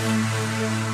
[0.00, 0.87] Música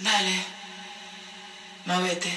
[0.00, 0.44] Dale,
[1.86, 2.30] móvete.